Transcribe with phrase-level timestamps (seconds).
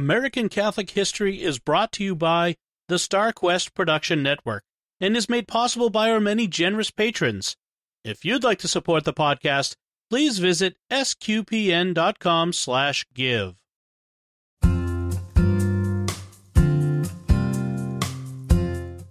[0.00, 2.56] American Catholic History is brought to you by
[2.88, 4.64] the StarQuest Production Network
[4.98, 7.54] and is made possible by our many generous patrons.
[8.02, 9.76] If you'd like to support the podcast,
[10.08, 13.56] please visit sqpn.com slash give.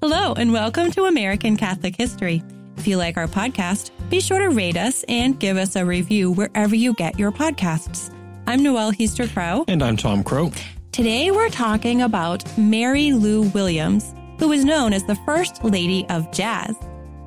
[0.02, 2.42] Hello, and welcome to American Catholic History.
[2.78, 6.32] If you like our podcast, be sure to rate us and give us a review
[6.32, 8.12] wherever you get your podcasts.
[8.48, 9.66] I'm Noelle Heaster Crow.
[9.68, 10.52] And I'm Tom Crow.
[10.92, 16.32] Today we're talking about Mary Lou Williams, who was known as the First Lady of
[16.32, 16.76] Jazz.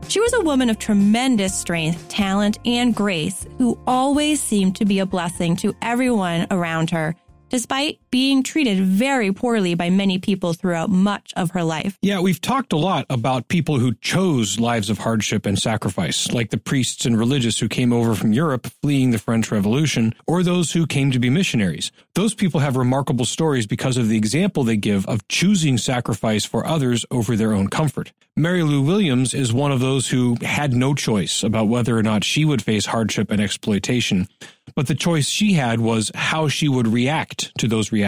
[0.09, 4.99] She was a woman of tremendous strength, talent, and grace who always seemed to be
[4.99, 7.15] a blessing to everyone around her
[7.51, 11.99] despite being treated very poorly by many people throughout much of her life.
[12.03, 16.51] Yeah, we've talked a lot about people who chose lives of hardship and sacrifice, like
[16.51, 20.73] the priests and religious who came over from Europe fleeing the French Revolution, or those
[20.73, 21.91] who came to be missionaries.
[22.15, 26.67] Those people have remarkable stories because of the example they give of choosing sacrifice for
[26.67, 28.13] others over their own comfort.
[28.37, 32.25] Mary Lou Williams is one of those who had no choice about whether or not
[32.25, 34.27] she would face hardship and exploitation,
[34.75, 38.02] but the choice she had was how she would react to those realities.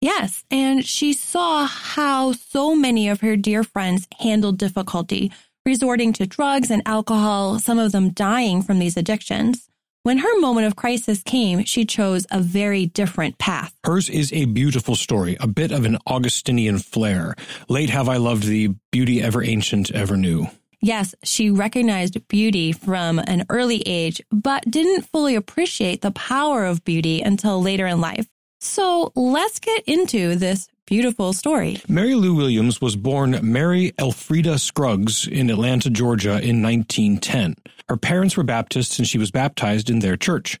[0.00, 5.30] Yes, and she saw how so many of her dear friends handled difficulty,
[5.66, 9.68] resorting to drugs and alcohol, some of them dying from these addictions.
[10.02, 13.74] When her moment of crisis came, she chose a very different path.
[13.84, 17.34] Hers is a beautiful story, a bit of an Augustinian flair.
[17.68, 20.46] Late have I loved thee, beauty ever ancient, ever new.
[20.80, 26.82] Yes, she recognized beauty from an early age, but didn't fully appreciate the power of
[26.84, 28.26] beauty until later in life.
[28.60, 31.80] So let's get into this beautiful story.
[31.88, 37.56] Mary Lou Williams was born Mary Elfrida Scruggs in Atlanta, Georgia in 1910.
[37.88, 40.58] Her parents were Baptists and she was baptized in their church.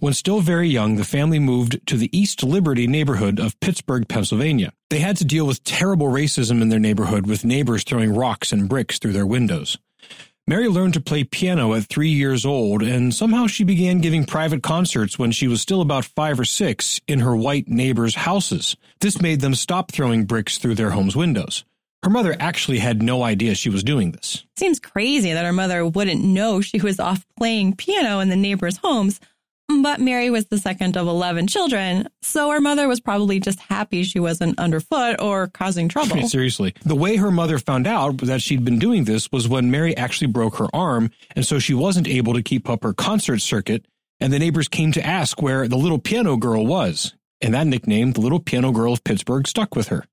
[0.00, 4.72] When still very young, the family moved to the East Liberty neighborhood of Pittsburgh, Pennsylvania.
[4.90, 8.68] They had to deal with terrible racism in their neighborhood with neighbors throwing rocks and
[8.68, 9.78] bricks through their windows.
[10.48, 14.62] Mary learned to play piano at three years old, and somehow she began giving private
[14.62, 18.74] concerts when she was still about five or six in her white neighbors' houses.
[19.00, 21.66] This made them stop throwing bricks through their home's windows.
[22.02, 24.46] Her mother actually had no idea she was doing this.
[24.56, 28.78] Seems crazy that her mother wouldn't know she was off playing piano in the neighbors'
[28.78, 29.20] homes,
[29.82, 34.02] but Mary was the second of 11 children, so her mother was probably just happy
[34.02, 36.28] she wasn't underfoot or causing trouble.
[36.28, 36.74] Seriously.
[36.84, 40.28] The way her mother found out that she'd been doing this was when Mary actually
[40.28, 43.86] broke her arm, and so she wasn't able to keep up her concert circuit,
[44.20, 47.14] and the neighbors came to ask where the little piano girl was.
[47.40, 50.04] And that nickname, the little piano girl of Pittsburgh, stuck with her.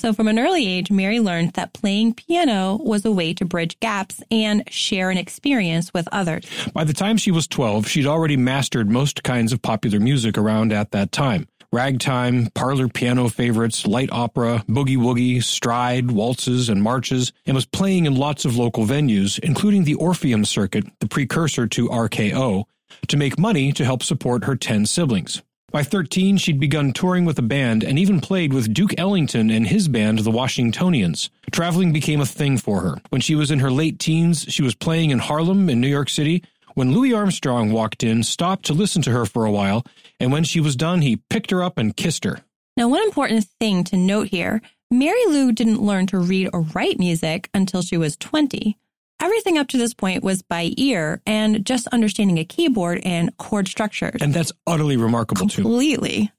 [0.00, 3.78] So from an early age, Mary learned that playing piano was a way to bridge
[3.80, 6.46] gaps and share an experience with others.
[6.72, 10.72] By the time she was 12, she'd already mastered most kinds of popular music around
[10.72, 11.48] at that time.
[11.70, 18.06] Ragtime, parlor piano favorites, light opera, boogie woogie, stride, waltzes, and marches, and was playing
[18.06, 22.64] in lots of local venues, including the Orpheum Circuit, the precursor to RKO,
[23.06, 25.42] to make money to help support her 10 siblings.
[25.70, 29.68] By 13, she'd begun touring with a band and even played with Duke Ellington and
[29.68, 31.30] his band, the Washingtonians.
[31.52, 33.00] Traveling became a thing for her.
[33.10, 36.08] When she was in her late teens, she was playing in Harlem in New York
[36.08, 36.42] City
[36.74, 39.84] when Louis Armstrong walked in, stopped to listen to her for a while,
[40.18, 42.40] and when she was done, he picked her up and kissed her.
[42.76, 46.98] Now, one important thing to note here Mary Lou didn't learn to read or write
[46.98, 48.76] music until she was 20.
[49.20, 53.68] Everything up to this point was by ear and just understanding a keyboard and chord
[53.68, 54.20] structures.
[54.20, 55.62] And that's utterly remarkable, Completely.
[55.62, 55.68] too.
[55.68, 56.32] Completely.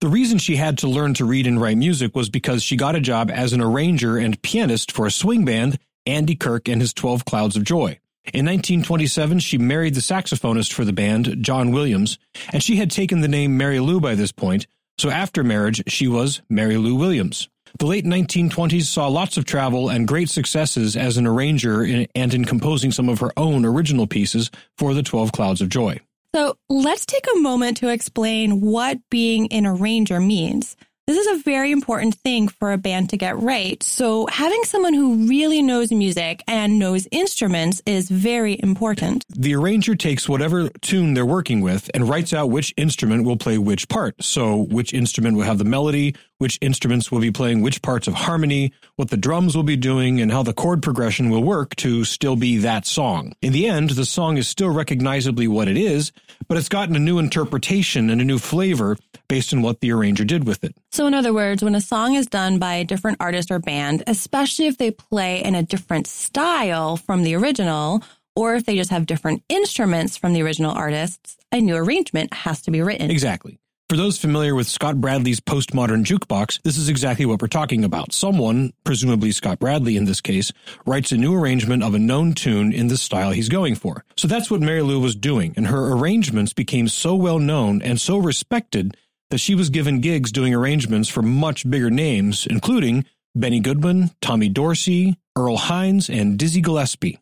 [0.00, 2.96] The reason she had to learn to read and write music was because she got
[2.96, 6.92] a job as an arranger and pianist for a swing band, Andy Kirk and his
[6.92, 7.98] 12 Clouds of Joy.
[8.32, 12.18] In 1927, she married the saxophonist for the band, John Williams,
[12.52, 14.66] and she had taken the name Mary Lou by this point,
[14.98, 17.48] so after marriage, she was Mary Lou Williams.
[17.78, 22.32] The late 1920s saw lots of travel and great successes as an arranger in, and
[22.32, 25.98] in composing some of her own original pieces for the 12 Clouds of Joy.
[26.34, 30.76] So let's take a moment to explain what being an arranger means.
[31.06, 33.82] This is a very important thing for a band to get right.
[33.82, 39.22] So having someone who really knows music and knows instruments is very important.
[39.28, 43.58] The arranger takes whatever tune they're working with and writes out which instrument will play
[43.58, 44.24] which part.
[44.24, 48.12] So which instrument will have the melody, which instruments will be playing which parts of
[48.12, 52.04] harmony, what the drums will be doing, and how the chord progression will work to
[52.04, 53.32] still be that song.
[53.40, 56.12] In the end, the song is still recognizably what it is,
[56.46, 60.22] but it's gotten a new interpretation and a new flavor based on what the arranger
[60.22, 60.76] did with it.
[60.92, 64.02] So, in other words, when a song is done by a different artist or band,
[64.06, 68.02] especially if they play in a different style from the original,
[68.36, 72.60] or if they just have different instruments from the original artists, a new arrangement has
[72.60, 73.10] to be written.
[73.10, 73.58] Exactly.
[73.90, 78.14] For those familiar with Scott Bradlee's postmodern jukebox, this is exactly what we're talking about.
[78.14, 80.52] Someone, presumably Scott Bradlee in this case,
[80.86, 84.02] writes a new arrangement of a known tune in the style he's going for.
[84.16, 88.00] So that's what Mary Lou was doing, and her arrangements became so well known and
[88.00, 88.96] so respected
[89.28, 93.04] that she was given gigs doing arrangements for much bigger names, including
[93.34, 97.18] Benny Goodman, Tommy Dorsey, Earl Hines, and Dizzy Gillespie.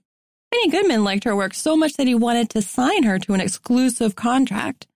[0.53, 3.41] Benny Goodman liked her work so much that he wanted to sign her to an
[3.41, 4.87] exclusive contract.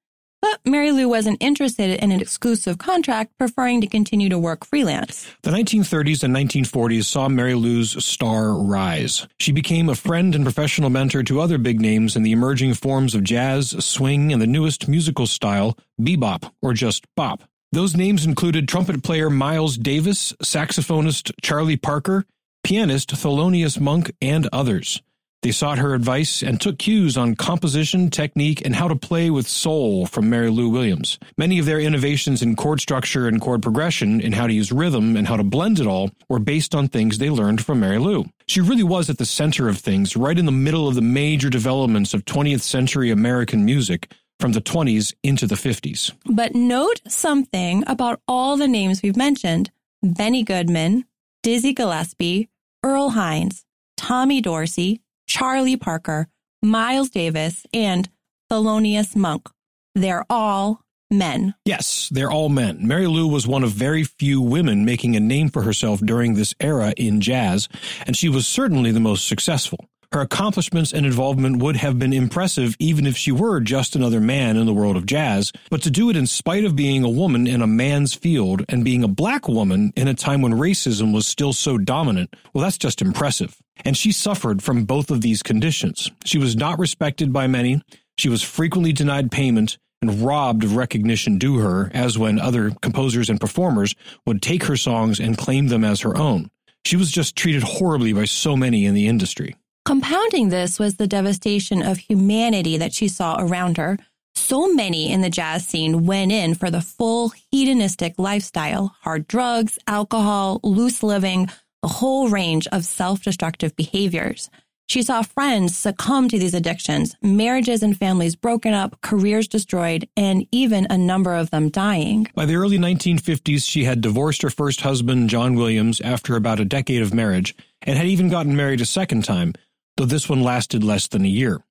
[0.49, 5.27] But Mary Lou wasn't interested in an exclusive contract, preferring to continue to work freelance.
[5.43, 9.27] The 1930s and 1940s saw Mary Lou's star rise.
[9.41, 13.17] She became a friend and professional mentor to other big names in the emerging forms
[13.17, 17.43] of jazz, swing, and the newest musical style, bebop, or just bop.
[17.73, 22.25] Those names included trumpet player Miles Davis, saxophonist Charlie Parker,
[22.63, 25.03] pianist Thelonious Monk, and others.
[25.43, 29.47] They sought her advice and took cues on composition, technique, and how to play with
[29.47, 31.19] soul from Mary Lou Williams.
[31.37, 35.17] Many of their innovations in chord structure and chord progression, in how to use rhythm
[35.17, 38.25] and how to blend it all, were based on things they learned from Mary Lou.
[38.47, 41.51] She really was at the center of things, right in the middle of the major
[41.51, 44.11] developments of 20th century American music
[44.41, 46.13] from the 20s into the 50s.
[46.27, 49.71] But note something about all the names we've mentioned
[50.03, 51.05] Benny Goodman,
[51.43, 52.49] Dizzy Gillespie,
[52.83, 53.65] Earl Hines,
[53.97, 56.29] Tommy Dorsey, Charlie Parker,
[56.63, 58.09] Miles Davis, and
[58.51, 59.49] Thelonious Monk.
[59.95, 61.55] They're all men.
[61.65, 62.87] Yes, they're all men.
[62.87, 66.55] Mary Lou was one of very few women making a name for herself during this
[66.61, 67.69] era in jazz,
[68.07, 69.89] and she was certainly the most successful.
[70.13, 74.57] Her accomplishments and involvement would have been impressive even if she were just another man
[74.57, 77.47] in the world of jazz, but to do it in spite of being a woman
[77.47, 81.27] in a man's field and being a black woman in a time when racism was
[81.27, 83.61] still so dominant, well, that's just impressive.
[83.85, 86.11] And she suffered from both of these conditions.
[86.25, 87.83] She was not respected by many,
[88.19, 93.31] she was frequently denied payment, and robbed of recognition due her, as when other composers
[93.31, 93.95] and performers
[94.27, 96.51] would take her songs and claim them as her own.
[96.85, 99.57] She was just treated horribly by so many in the industry.
[99.85, 103.99] Compounding this was the devastation of humanity that she saw around her.
[104.35, 109.79] So many in the jazz scene went in for the full hedonistic lifestyle hard drugs,
[109.87, 111.49] alcohol, loose living,
[111.83, 114.51] a whole range of self destructive behaviors.
[114.89, 120.47] She saw friends succumb to these addictions, marriages and families broken up, careers destroyed, and
[120.53, 122.29] even a number of them dying.
[122.37, 126.65] By the early 1950s, she had divorced her first husband, John Williams, after about a
[126.65, 129.55] decade of marriage, and had even gotten married a second time,
[129.97, 131.65] though this one lasted less than a year.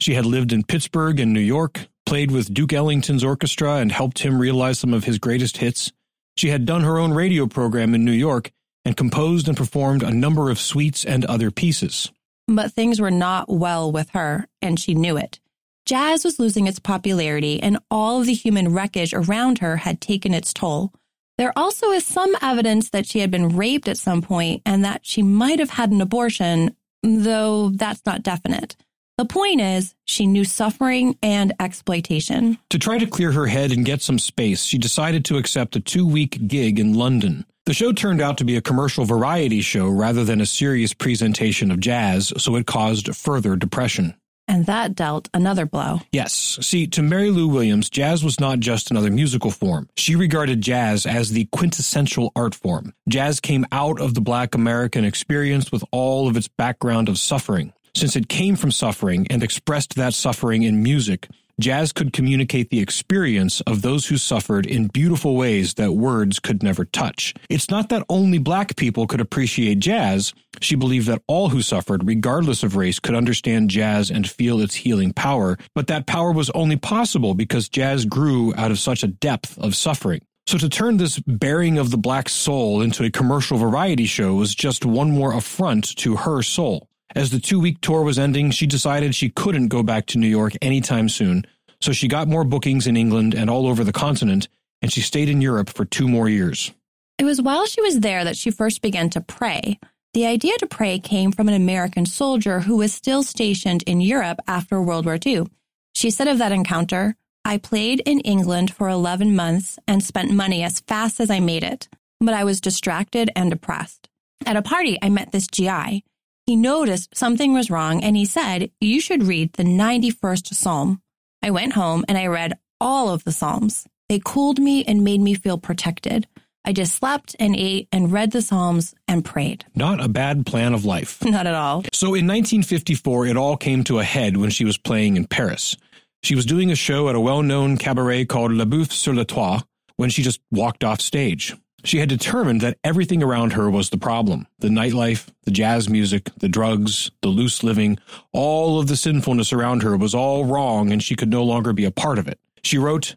[0.00, 4.18] She had lived in Pittsburgh and New York, played with Duke Ellington's orchestra, and helped
[4.18, 5.90] him realize some of his greatest hits.
[6.36, 8.52] She had done her own radio program in New York
[8.88, 12.10] and composed and performed a number of suites and other pieces.
[12.48, 15.40] But things were not well with her, and she knew it.
[15.84, 20.32] Jazz was losing its popularity, and all of the human wreckage around her had taken
[20.32, 20.94] its toll.
[21.36, 25.04] There also is some evidence that she had been raped at some point and that
[25.04, 28.74] she might have had an abortion, though that's not definite.
[29.18, 32.58] The point is, she knew suffering and exploitation.
[32.70, 35.80] To try to clear her head and get some space, she decided to accept a
[35.80, 37.44] two week gig in London.
[37.68, 41.70] The show turned out to be a commercial variety show rather than a serious presentation
[41.70, 44.14] of jazz, so it caused further depression.
[44.48, 46.00] And that dealt another blow.
[46.10, 46.58] Yes.
[46.62, 49.90] See, to Mary Lou Williams, jazz was not just another musical form.
[49.98, 52.94] She regarded jazz as the quintessential art form.
[53.06, 57.74] Jazz came out of the black American experience with all of its background of suffering.
[57.94, 61.28] Since it came from suffering and expressed that suffering in music,
[61.60, 66.62] jazz could communicate the experience of those who suffered in beautiful ways that words could
[66.62, 67.34] never touch.
[67.50, 70.32] It's not that only black people could appreciate jazz.
[70.60, 74.76] She believed that all who suffered, regardless of race, could understand jazz and feel its
[74.76, 79.08] healing power, but that power was only possible because jazz grew out of such a
[79.08, 80.20] depth of suffering.
[80.46, 84.54] So to turn this bearing of the black soul into a commercial variety show was
[84.54, 86.88] just one more affront to her soul.
[87.14, 90.28] As the two week tour was ending, she decided she couldn't go back to New
[90.28, 91.46] York anytime soon,
[91.80, 94.48] so she got more bookings in England and all over the continent,
[94.82, 96.72] and she stayed in Europe for two more years.
[97.18, 99.78] It was while she was there that she first began to pray.
[100.14, 104.38] The idea to pray came from an American soldier who was still stationed in Europe
[104.46, 105.46] after World War II.
[105.94, 110.62] She said of that encounter, I played in England for 11 months and spent money
[110.62, 111.88] as fast as I made it,
[112.20, 114.08] but I was distracted and depressed.
[114.46, 116.04] At a party, I met this GI.
[116.48, 121.02] He noticed something was wrong and he said, You should read the 91st Psalm.
[121.42, 123.86] I went home and I read all of the Psalms.
[124.08, 126.26] They cooled me and made me feel protected.
[126.64, 129.66] I just slept and ate and read the Psalms and prayed.
[129.74, 131.22] Not a bad plan of life.
[131.22, 131.82] Not at all.
[131.92, 135.76] So in 1954, it all came to a head when she was playing in Paris.
[136.22, 139.26] She was doing a show at a well known cabaret called Le Boeuf sur le
[139.26, 139.62] Toit
[139.96, 141.54] when she just walked off stage.
[141.84, 146.30] She had determined that everything around her was the problem the nightlife, the jazz music,
[146.38, 147.98] the drugs, the loose living,
[148.32, 151.84] all of the sinfulness around her was all wrong and she could no longer be
[151.84, 152.38] a part of it.
[152.62, 153.14] She wrote,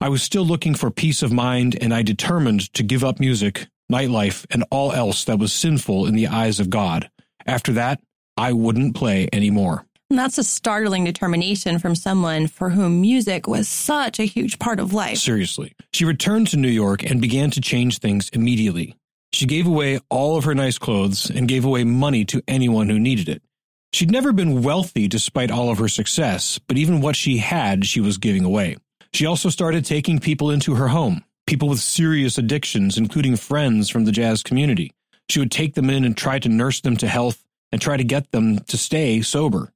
[0.00, 3.66] I was still looking for peace of mind and I determined to give up music,
[3.90, 7.10] nightlife, and all else that was sinful in the eyes of God.
[7.46, 8.00] After that,
[8.36, 9.86] I wouldn't play anymore.
[10.10, 14.78] And that's a startling determination from someone for whom music was such a huge part
[14.78, 15.18] of life.
[15.18, 15.72] Seriously.
[15.92, 18.94] She returned to New York and began to change things immediately.
[19.32, 23.00] She gave away all of her nice clothes and gave away money to anyone who
[23.00, 23.42] needed it.
[23.92, 28.00] She'd never been wealthy despite all of her success, but even what she had, she
[28.00, 28.76] was giving away.
[29.12, 34.04] She also started taking people into her home, people with serious addictions, including friends from
[34.04, 34.92] the jazz community.
[35.28, 38.04] She would take them in and try to nurse them to health and try to
[38.04, 39.72] get them to stay sober.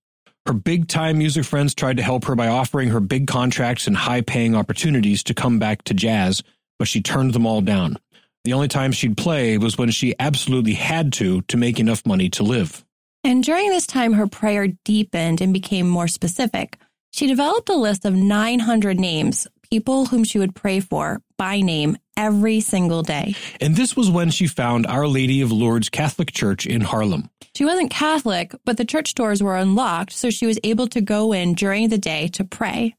[0.49, 3.95] Her big time music friends tried to help her by offering her big contracts and
[3.95, 6.43] high paying opportunities to come back to jazz,
[6.79, 7.99] but she turned them all down.
[8.45, 12.31] The only time she'd play was when she absolutely had to to make enough money
[12.31, 12.83] to live.
[13.23, 16.79] And during this time, her prayer deepened and became more specific.
[17.11, 21.99] She developed a list of 900 names, people whom she would pray for by name
[22.19, 23.35] every single day.
[23.61, 27.31] And this was when she found Our Lady of Lourdes Catholic Church in Harlem.
[27.57, 31.33] She wasn't Catholic, but the church doors were unlocked, so she was able to go
[31.33, 32.95] in during the day to pray.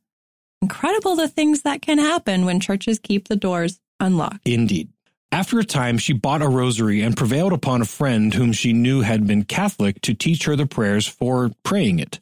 [0.61, 4.47] Incredible the things that can happen when churches keep the doors unlocked.
[4.47, 4.89] Indeed.
[5.31, 9.01] After a time, she bought a rosary and prevailed upon a friend whom she knew
[9.01, 12.19] had been Catholic to teach her the prayers for praying it.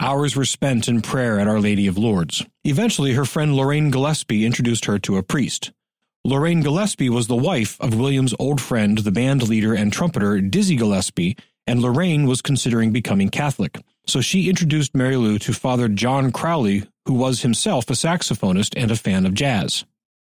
[0.00, 2.44] Hours were spent in prayer at Our Lady of Lourdes.
[2.64, 5.70] Eventually, her friend Lorraine Gillespie introduced her to a priest.
[6.26, 10.74] Lorraine Gillespie was the wife of William's old friend, the band leader and trumpeter Dizzy
[10.74, 11.36] Gillespie,
[11.68, 13.78] and Lorraine was considering becoming Catholic.
[14.08, 18.90] So she introduced Mary Lou to Father John Crowley, who was himself a saxophonist and
[18.90, 19.84] a fan of jazz.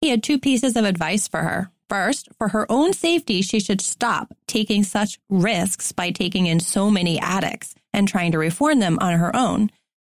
[0.01, 1.69] He had two pieces of advice for her.
[1.89, 6.89] First, for her own safety, she should stop taking such risks by taking in so
[6.89, 9.69] many addicts and trying to reform them on her own.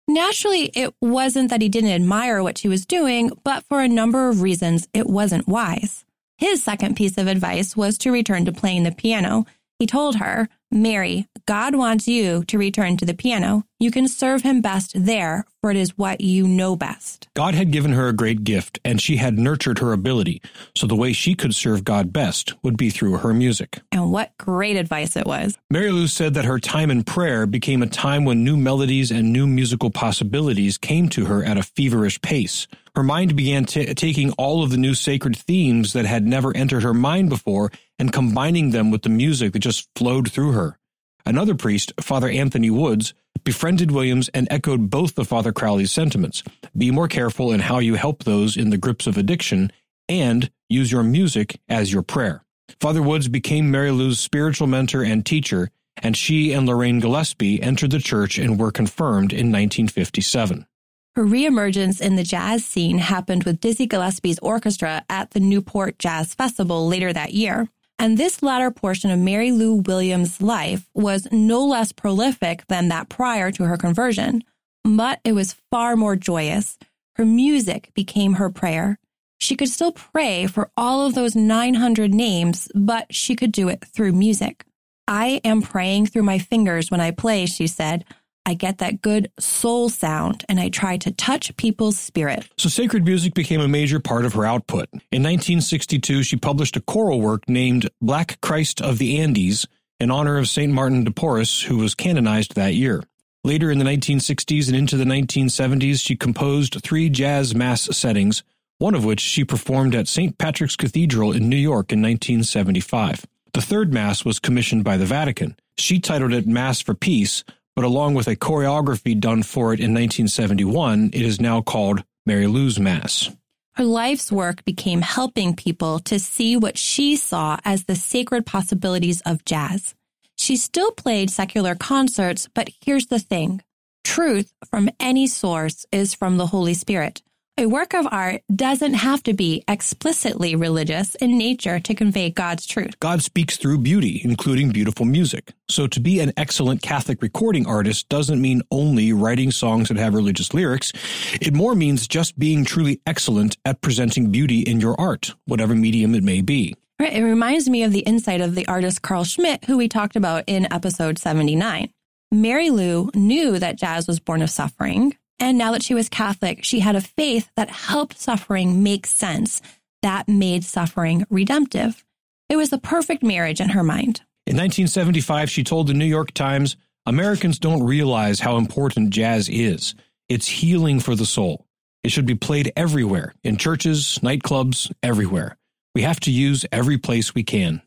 [0.09, 4.29] Naturally, it wasn't that he didn't admire what she was doing, but for a number
[4.29, 6.05] of reasons, it wasn't wise.
[6.39, 9.47] His second piece of advice was to return to playing the piano.
[9.79, 13.65] He told her, Mary, God wants you to return to the piano.
[13.79, 17.29] You can serve him best there, for it is what you know best.
[17.35, 20.43] God had given her a great gift, and she had nurtured her ability,
[20.75, 23.81] so the way she could serve God best would be through her music.
[23.93, 25.57] And what great advice it was.
[25.71, 29.33] Mary Lou said that her time in prayer became a time when new melodies and
[29.33, 32.67] new musical possibilities came to her at a feverish pace.
[32.97, 36.83] Her mind began t- taking all of the new sacred themes that had never entered
[36.83, 40.79] her mind before and combining them with the music that just flowed through her.
[41.27, 43.13] Another priest, Father Anthony Woods,
[43.45, 46.43] befriended Williams and echoed both of Father Crowley's sentiments.
[46.75, 49.71] Be more careful in how you help those in the grips of addiction
[50.09, 52.45] and use your music as your prayer.
[52.81, 57.91] Father Woods became Mary Lou's spiritual mentor and teacher, and she and Lorraine Gillespie entered
[57.91, 60.67] the church and were confirmed in 1957.
[61.17, 66.35] Her reemergence in the jazz scene happened with Dizzy Gillespie's orchestra at the Newport Jazz
[66.35, 67.69] Festival later that year.
[67.99, 73.09] And this latter portion of Mary Lou Williams' life was no less prolific than that
[73.09, 74.45] prior to her conversion,
[74.85, 76.77] but it was far more joyous.
[77.15, 78.99] Her music became her prayer.
[79.39, 83.83] She could still pray for all of those 900 names, but she could do it
[83.87, 84.67] through music.
[85.09, 88.05] I am praying through my fingers when I play, she said.
[88.47, 92.49] I get that good soul sound and I try to touch people's spirit.
[92.57, 94.89] So sacred music became a major part of her output.
[94.93, 99.67] In 1962, she published a choral work named Black Christ of the Andes
[99.99, 100.73] in honor of St.
[100.73, 103.03] Martin de Porres, who was canonized that year.
[103.43, 108.45] Later in the 1960s and into the 1970s, she composed three jazz mass settings,
[108.79, 110.39] one of which she performed at St.
[110.39, 113.27] Patrick's Cathedral in New York in 1975.
[113.55, 115.57] The third mass was commissioned by the Vatican.
[115.79, 117.43] She titled it Mass for Peace,
[117.77, 122.47] but along with a choreography done for it in 1971, it is now called Mary
[122.47, 123.31] Lou's Mass.
[123.75, 129.21] Her life's work became helping people to see what she saw as the sacred possibilities
[129.27, 129.95] of jazz.
[130.39, 133.63] She still played secular concerts, but here's the thing.
[134.03, 137.21] Truth from any source is from the Holy Spirit.
[137.59, 142.67] A work of art doesn't have to be explicitly religious in nature to convey God's
[142.67, 143.01] truth.
[143.01, 145.55] God speaks through beauty, including beautiful music.
[145.71, 150.13] So to be an excellent Catholic recording artist doesn't mean only writing songs that have
[150.13, 150.93] religious lyrics.
[151.41, 156.15] It more means just being truly excellent at presenting beauty in your art, whatever medium
[156.15, 156.77] it may be.
[157.01, 157.15] Right.
[157.15, 160.45] It reminds me of the insight of the artist Carl Schmitt, who we talked about
[160.47, 161.91] in episode 79.
[162.31, 165.17] Mary Lou knew that jazz was born of suffering.
[165.39, 169.61] And now that she was Catholic, she had a faith that helped suffering make sense,
[170.03, 172.05] that made suffering redemptive.
[172.49, 174.23] It was the perfect marriage in her mind.
[174.47, 179.95] In 1975, she told the New York Times Americans don't realize how important jazz is.
[180.29, 181.67] It's healing for the soul.
[182.03, 185.57] It should be played everywhere in churches, nightclubs, everywhere.
[185.95, 187.83] We have to use every place we can.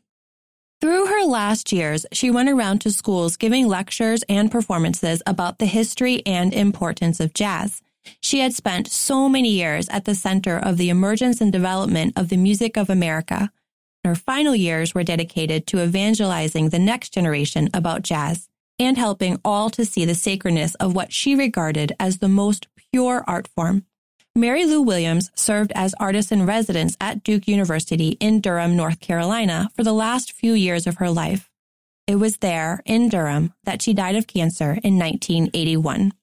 [0.80, 5.66] Through her last years, she went around to schools giving lectures and performances about the
[5.66, 7.82] history and importance of jazz.
[8.22, 12.30] She had spent so many years at the center of the emergence and development of
[12.30, 13.52] the music of America.
[14.04, 19.68] Her final years were dedicated to evangelizing the next generation about jazz and helping all
[19.68, 23.84] to see the sacredness of what she regarded as the most pure art form.
[24.40, 29.68] Mary Lou Williams served as artist in residence at Duke University in Durham, North Carolina
[29.76, 31.50] for the last few years of her life.
[32.06, 36.14] It was there, in Durham, that she died of cancer in 1981.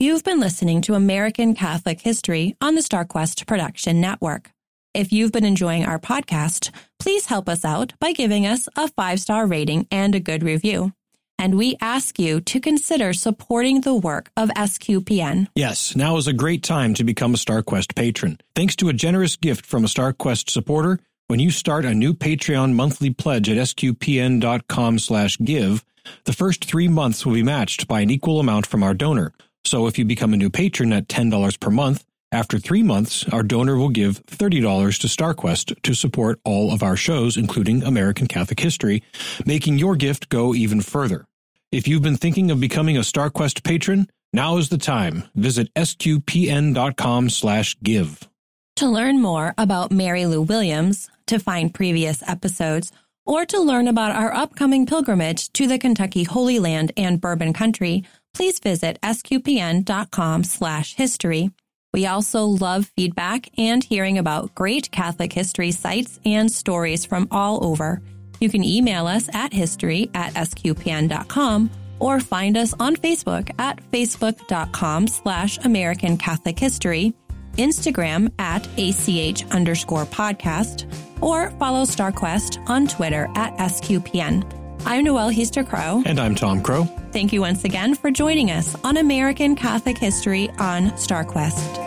[0.00, 4.50] You've been listening to American Catholic History on the StarQuest Production Network.
[4.94, 9.20] If you've been enjoying our podcast, please help us out by giving us a five
[9.20, 10.94] star rating and a good review.
[11.38, 15.48] And we ask you to consider supporting the work of SQPN.
[15.54, 18.38] Yes, now is a great time to become a StarQuest patron.
[18.54, 22.74] Thanks to a generous gift from a StarQuest supporter, when you start a new Patreon
[22.74, 25.82] monthly pledge at sqpn.com slash give,
[26.24, 29.32] the first three months will be matched by an equal amount from our donor.
[29.64, 33.44] So if you become a new patron at $10 per month, after three months, our
[33.44, 38.58] donor will give $30 to StarQuest to support all of our shows, including American Catholic
[38.58, 39.04] History,
[39.46, 41.24] making your gift go even further.
[41.70, 45.24] If you've been thinking of becoming a StarQuest patron, now is the time.
[45.36, 48.28] Visit sqpn.com slash give.
[48.76, 52.90] To learn more about Mary Lou Williams, to find previous episodes,
[53.24, 58.04] or to learn about our upcoming pilgrimage to the Kentucky Holy Land and Bourbon Country,
[58.34, 61.50] please visit sqpn.com slash history.
[61.94, 67.64] We also love feedback and hearing about great Catholic history sites and stories from all
[67.64, 68.02] over.
[68.40, 75.06] You can email us at history at sqpn.com or find us on Facebook at facebook.com
[75.06, 77.14] slash American Catholic History,
[77.58, 84.42] Instagram at ACH underscore podcast, or follow StarQuest on Twitter at SQPN.
[84.84, 86.02] I'm Noelle Heaster Crow.
[86.04, 86.86] And I'm Tom Crow.
[87.12, 91.83] Thank you once again for joining us on American Catholic History on StarQuest.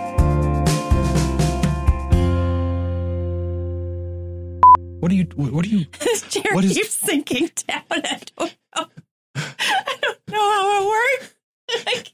[5.08, 7.82] What are you, what are you, This chair What is- keeps sinking down.
[7.91, 8.88] I don't know.
[9.38, 10.88] I don't know how it
[11.88, 12.12] works.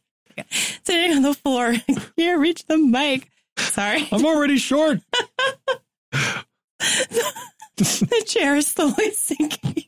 [0.86, 1.74] Sitting on the floor.
[1.90, 3.32] I can't reach the mic.
[3.58, 4.08] Sorry.
[4.12, 5.00] I'm already short.
[6.12, 6.46] The
[8.28, 9.86] chair is slowly sinking.